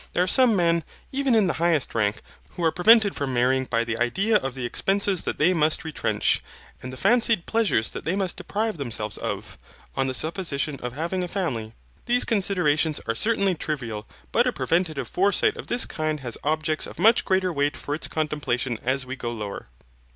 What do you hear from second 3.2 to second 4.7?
marrying by the idea of the